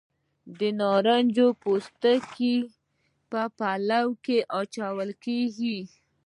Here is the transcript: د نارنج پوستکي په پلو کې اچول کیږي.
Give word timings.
د 0.59 0.61
نارنج 0.79 1.37
پوستکي 1.61 2.55
په 3.29 3.41
پلو 3.57 4.07
کې 4.23 4.37
اچول 4.59 5.09
کیږي. 5.23 5.77